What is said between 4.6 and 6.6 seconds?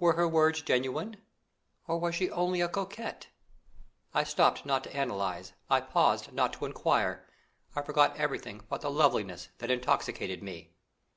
not to analyse; I paused not